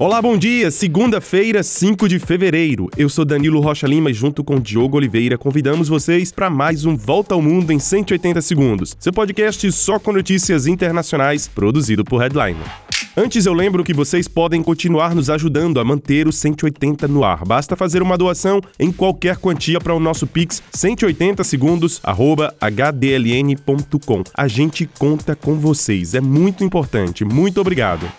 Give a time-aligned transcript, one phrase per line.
[0.00, 0.70] Olá, bom dia.
[0.70, 2.88] Segunda-feira, 5 de fevereiro.
[2.96, 6.96] Eu sou Danilo Rocha Lima e junto com Diogo Oliveira convidamos vocês para mais um
[6.96, 8.96] Volta ao Mundo em 180 segundos.
[8.98, 12.56] Seu podcast só com notícias internacionais, produzido por Headline.
[13.14, 17.44] Antes eu lembro que vocês podem continuar nos ajudando a manter o 180 no ar.
[17.44, 22.00] Basta fazer uma doação em qualquer quantia para o nosso Pix 180 segundos
[22.62, 24.24] hdln.com.
[24.32, 26.14] A gente conta com vocês.
[26.14, 27.22] É muito importante.
[27.22, 28.10] Muito obrigado.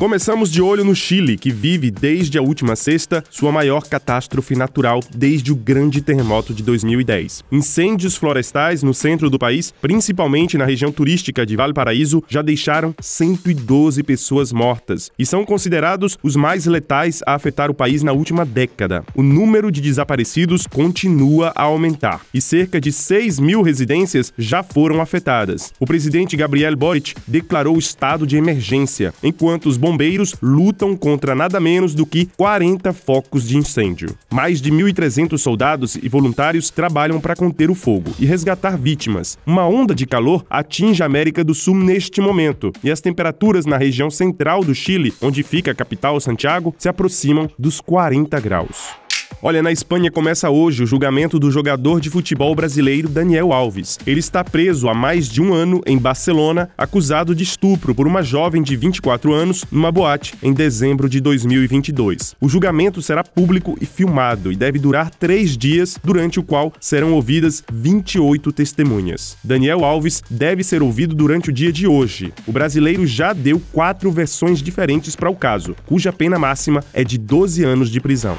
[0.00, 5.00] Começamos de olho no Chile, que vive desde a última sexta sua maior catástrofe natural
[5.14, 7.44] desde o grande terremoto de 2010.
[7.52, 14.02] Incêndios florestais no centro do país, principalmente na região turística de Valparaíso, já deixaram 112
[14.02, 19.04] pessoas mortas e são considerados os mais letais a afetar o país na última década.
[19.14, 25.02] O número de desaparecidos continua a aumentar e cerca de 6 mil residências já foram
[25.02, 25.74] afetadas.
[25.78, 31.94] O presidente Gabriel Boric declarou estado de emergência, enquanto os bombeiros lutam contra nada menos
[31.94, 34.16] do que 40 focos de incêndio.
[34.30, 39.36] Mais de 1.300 soldados e voluntários trabalham para conter o fogo e resgatar vítimas.
[39.44, 43.76] Uma onda de calor atinge a América do Sul neste momento e as temperaturas na
[43.76, 49.09] região central do Chile, onde fica a capital Santiago, se aproximam dos 40 graus.
[49.42, 53.98] Olha, na Espanha começa hoje o julgamento do jogador de futebol brasileiro Daniel Alves.
[54.06, 58.22] Ele está preso há mais de um ano em Barcelona, acusado de estupro por uma
[58.22, 62.36] jovem de 24 anos numa boate em dezembro de 2022.
[62.38, 67.14] O julgamento será público e filmado e deve durar três dias, durante o qual serão
[67.14, 69.38] ouvidas 28 testemunhas.
[69.42, 72.30] Daniel Alves deve ser ouvido durante o dia de hoje.
[72.46, 77.16] O brasileiro já deu quatro versões diferentes para o caso, cuja pena máxima é de
[77.16, 78.36] 12 anos de prisão.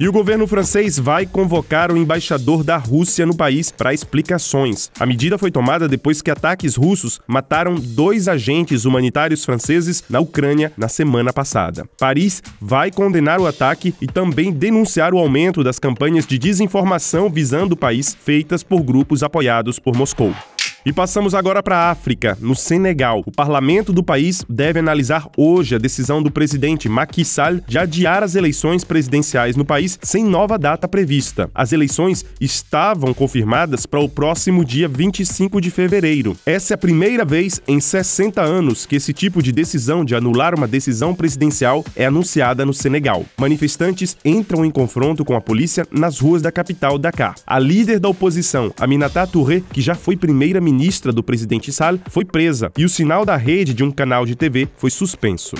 [0.00, 4.90] E o governo francês vai convocar o embaixador da Rússia no país para explicações.
[4.98, 10.72] A medida foi tomada depois que ataques russos mataram dois agentes humanitários franceses na Ucrânia
[10.74, 11.84] na semana passada.
[11.98, 17.74] Paris vai condenar o ataque e também denunciar o aumento das campanhas de desinformação visando
[17.74, 20.34] o país feitas por grupos apoiados por Moscou.
[20.84, 23.22] E passamos agora para a África, no Senegal.
[23.26, 28.22] O parlamento do país deve analisar hoje a decisão do presidente Macky Sall de adiar
[28.22, 31.50] as eleições presidenciais no país sem nova data prevista.
[31.54, 36.34] As eleições estavam confirmadas para o próximo dia 25 de fevereiro.
[36.46, 40.54] Essa é a primeira vez em 60 anos que esse tipo de decisão de anular
[40.54, 43.26] uma decisão presidencial é anunciada no Senegal.
[43.38, 47.34] Manifestantes entram em confronto com a polícia nas ruas da capital Dakar.
[47.46, 52.24] A líder da oposição, Aminata Touré, que já foi primeira ministra do presidente Sall, foi
[52.24, 55.56] presa e o sinal da rede de um canal de TV foi suspenso.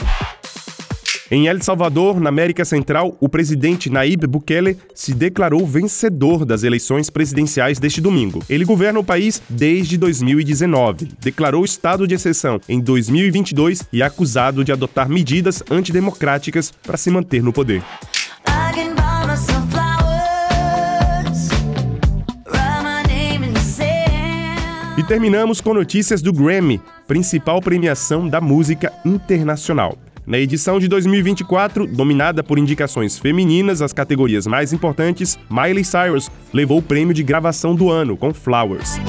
[1.32, 7.08] Em El Salvador, na América Central, o presidente Nayib Bukele se declarou vencedor das eleições
[7.08, 8.42] presidenciais deste domingo.
[8.50, 14.64] Ele governa o país desde 2019, declarou estado de exceção em 2022 e é acusado
[14.64, 17.80] de adotar medidas antidemocráticas para se manter no poder.
[25.00, 26.78] E terminamos com notícias do Grammy,
[27.08, 29.96] principal premiação da música internacional.
[30.26, 36.80] Na edição de 2024, dominada por indicações femininas às categorias mais importantes, Miley Cyrus levou
[36.80, 39.00] o prêmio de gravação do ano com Flowers.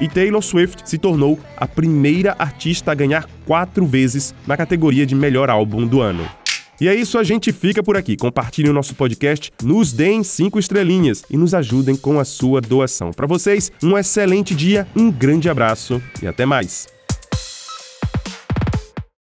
[0.00, 5.16] E Taylor Swift se tornou a primeira artista a ganhar quatro vezes na categoria de
[5.16, 6.24] melhor álbum do ano.
[6.80, 8.16] E é isso, a gente fica por aqui.
[8.16, 13.12] Compartilhem o nosso podcast, nos deem cinco estrelinhas e nos ajudem com a sua doação.
[13.12, 16.95] Para vocês, um excelente dia, um grande abraço e até mais.